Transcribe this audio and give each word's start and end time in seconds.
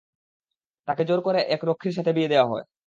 তাকে 0.87 1.03
জোর 1.05 1.19
করে 1.21 1.39
এক 1.47 1.61
রক্ষীর 1.63 1.95
সাথে 1.97 2.11
বিয়ে 2.13 2.31
দেয়া 2.31 2.45
হয়। 2.45 2.65